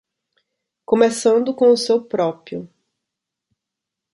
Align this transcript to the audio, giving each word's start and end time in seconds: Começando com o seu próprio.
Começando 0.83 1.53
com 1.53 1.69
o 1.71 1.77
seu 1.77 2.03
próprio. 2.03 2.67